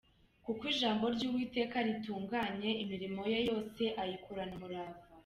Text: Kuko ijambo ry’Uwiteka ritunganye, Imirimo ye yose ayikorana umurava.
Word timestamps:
Kuko 0.45 0.61
ijambo 0.73 1.03
ry’Uwiteka 1.15 1.75
ritunganye, 1.87 2.69
Imirimo 2.83 3.21
ye 3.33 3.39
yose 3.49 3.83
ayikorana 4.01 4.53
umurava. 4.57 4.99